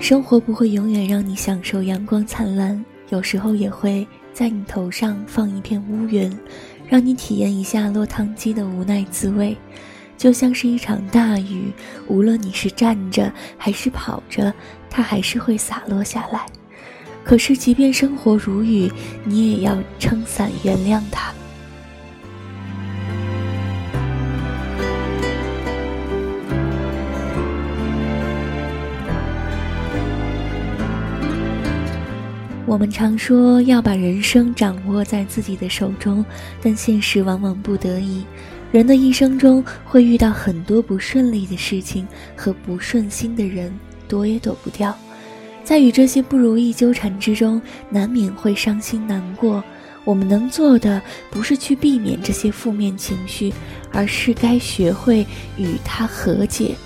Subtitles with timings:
[0.00, 6.36] 生活不会永远让你享受阳光灿烂，有时候也会在你头上放一片乌云，
[6.88, 9.54] 让你体验一下落汤鸡的无奈滋味。
[10.16, 11.70] 就像是一场大雨，
[12.08, 14.52] 无论你是站着还是跑着，
[14.88, 16.46] 它还是会洒落下来。
[17.22, 18.90] 可是，即便生活如雨，
[19.24, 21.30] 你也要撑伞原谅它。
[32.70, 36.24] 我们常说要把人生掌握在自己的手中，
[36.62, 38.24] 但现实往往不得已。
[38.70, 43.72] 人的一生中会遇到很多不顺利的事情和不顺心的人，
[44.06, 44.96] 躲也躲不掉。
[45.64, 49.64] 在与这些不如意纠缠之中，难免会伤心难过。
[50.04, 53.52] 我们能做的不是去避免这些负面情绪，
[53.90, 55.26] 而是该学会
[55.58, 56.76] 与它和解。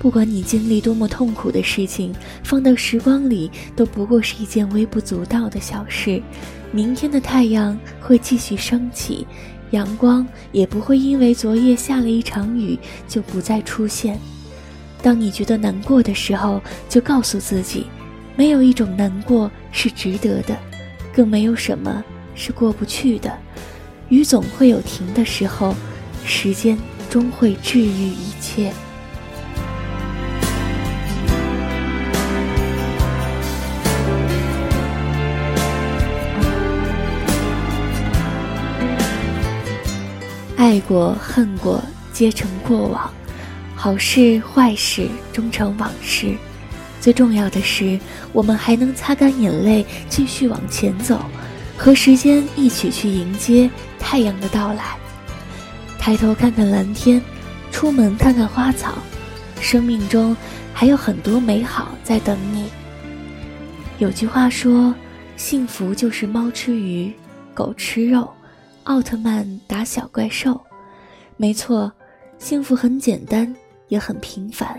[0.00, 2.10] 不管你经历多么痛苦的事情，
[2.42, 6.22] 放到时光里都不过是一件微不足道的小事。
[6.72, 9.26] 明天的太阳会继续升起，
[9.72, 14.18] 阳光也不会因为昨夜下了一场雨就不再出现。
[15.02, 17.84] 当你觉得难过的时候，就告诉自己，
[18.36, 20.58] 没有一种难过是值得的，
[21.12, 22.02] 更没有什么
[22.34, 23.30] 是过不去的。
[24.08, 25.74] 雨总会有停的时候，
[26.24, 26.78] 时间
[27.10, 28.72] 终会治愈一切。
[40.70, 41.82] 爱过恨过，
[42.12, 43.10] 皆成过往；
[43.74, 46.32] 好事坏事，终成往事。
[47.00, 47.98] 最重要的是，
[48.32, 51.20] 我们还能擦干眼泪，继续往前走，
[51.76, 54.96] 和时间一起去迎接太阳的到来。
[55.98, 57.20] 抬头看看蓝天，
[57.72, 58.94] 出门看看花草，
[59.60, 60.36] 生命中
[60.72, 62.66] 还有很多美好在等你。
[63.98, 64.94] 有句话说
[65.36, 67.12] ：“幸福就是猫吃鱼，
[67.54, 68.32] 狗吃肉。”
[68.84, 70.60] 奥特曼打小怪兽，
[71.36, 71.92] 没错，
[72.38, 73.54] 幸福很简单，
[73.88, 74.76] 也很平凡，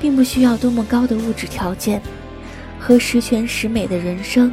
[0.00, 2.00] 并不需要多么高的物质条件。
[2.80, 4.52] 和十全十美的人生，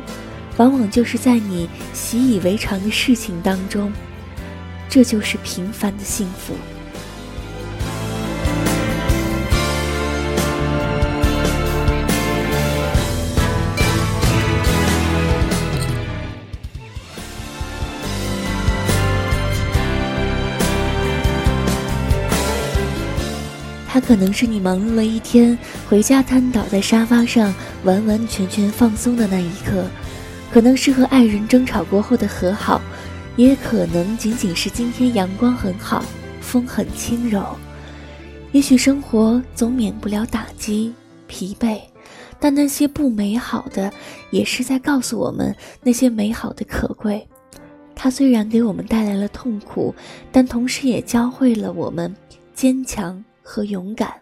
[0.57, 3.91] 往往就是在你习以为常的事情当中，
[4.89, 6.53] 这就是平凡的幸福。
[24.05, 25.57] 可能是你忙碌了一天，
[25.89, 27.51] 回家瘫倒在沙发上，
[27.83, 29.83] 完完全全放松的那一刻；
[30.51, 32.79] 可能是和爱人争吵过后的和好，
[33.35, 36.05] 也可能仅仅是今天阳光很好，
[36.39, 37.43] 风很轻柔。
[38.51, 40.93] 也许生活总免不了打击、
[41.25, 41.79] 疲惫，
[42.39, 43.91] 但那些不美好的，
[44.29, 47.27] 也是在告诉我们那些美好的可贵。
[47.95, 49.95] 它虽然给我们带来了痛苦，
[50.31, 52.15] 但同时也教会了我们
[52.53, 53.23] 坚强。
[53.47, 54.19] 和勇敢，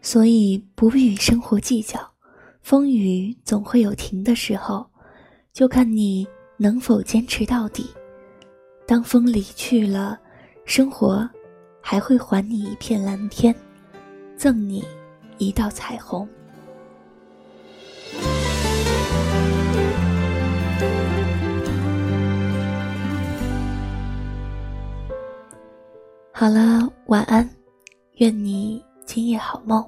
[0.00, 1.98] 所以不必与生活计较。
[2.62, 4.88] 风雨总会有停的时候，
[5.52, 6.26] 就看你
[6.56, 7.90] 能否坚持到底。
[8.86, 10.16] 当风离去了，
[10.64, 11.28] 生活
[11.80, 13.52] 还会还你一片蓝天，
[14.36, 14.84] 赠你
[15.38, 16.28] 一道彩虹。
[26.38, 27.48] 好了，晚安，
[28.18, 29.82] 愿你今夜好梦。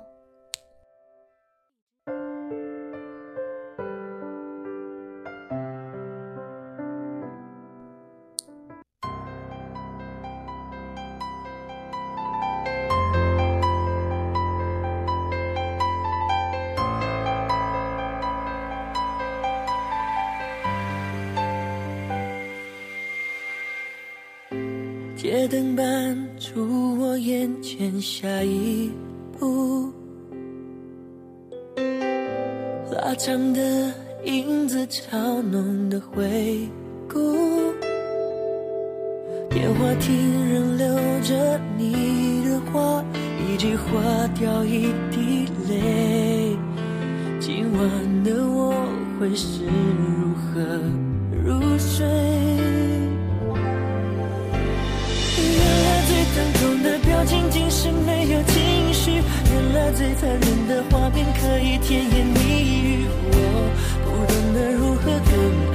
[25.21, 28.89] 街灯伴出我眼前下一
[29.37, 29.93] 步，
[32.93, 33.93] 拉长的
[34.23, 36.69] 影子嘲弄的回
[37.09, 37.19] 顾。
[39.51, 40.87] 电话亭仍留
[41.23, 43.05] 着你的话，
[43.45, 44.01] 一句话
[44.39, 46.57] 掉一滴泪。
[47.41, 48.73] 今晚的我
[49.19, 50.81] 会是如何
[51.45, 52.38] 入睡？
[57.21, 59.21] 我仅仅是没有情绪，
[59.51, 62.39] 原来最残忍的画面可以甜言蜜
[62.81, 63.07] 语。
[63.33, 63.35] 我
[64.05, 65.68] 不懂得如何更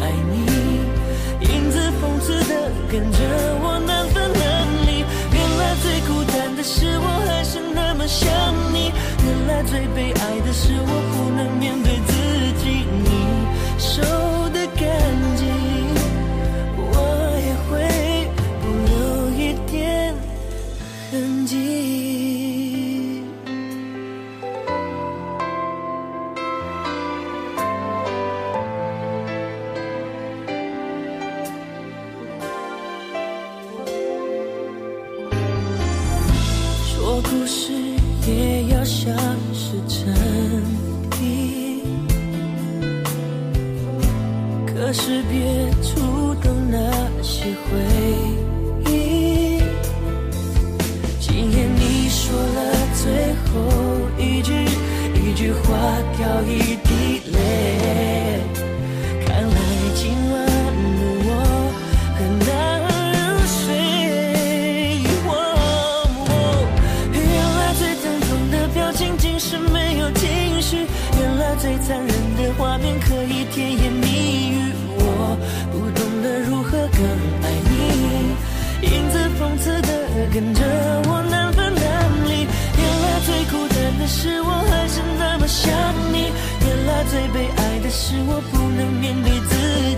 [37.34, 37.74] 故事
[38.28, 39.12] 也要像
[39.54, 40.14] 是真
[41.10, 41.18] 的，
[44.68, 46.78] 可是别触动那
[47.24, 47.72] 些回
[71.86, 72.08] 残忍
[72.38, 74.72] 的画面可以甜言蜜语。
[74.96, 75.38] 我
[75.72, 77.00] 不懂得如何更
[77.44, 77.76] 爱你，
[78.88, 79.90] 影子讽刺的
[80.34, 80.62] 跟着
[81.10, 81.84] 我难分难
[82.26, 82.48] 离。
[82.78, 85.72] 原来最孤单的是我还是那么想
[86.14, 86.32] 你，
[86.66, 89.52] 原来最悲哀的是我不能面对自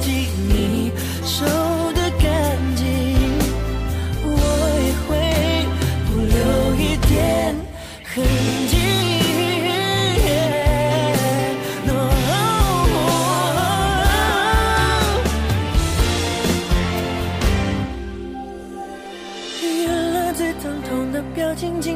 [0.03, 0.27] 己。
[0.49, 0.91] 你
[1.23, 1.45] 手
[1.93, 2.25] 的干
[2.75, 2.83] 净，
[4.23, 4.33] 我
[4.85, 5.09] 也会
[6.09, 6.35] 不留
[6.81, 7.55] 一点
[8.03, 8.55] 痕迹。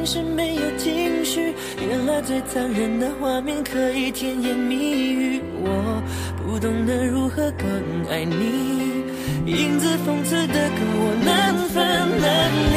[0.04, 5.40] 是没有情绪，原来最残忍的画面可以甜言蜜语。
[5.62, 6.02] 我
[6.42, 7.68] 不懂得如何更
[8.10, 9.04] 爱你，
[9.46, 12.76] 影子讽刺的跟我难分难离。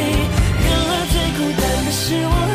[0.65, 2.52] 原来最孤单的是我